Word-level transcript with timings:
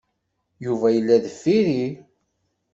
Yuba 0.65 0.87
yella 0.95 1.15
deffir-i. 1.23 1.85